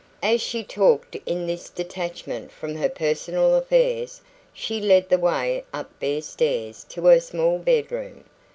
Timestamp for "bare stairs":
5.99-6.83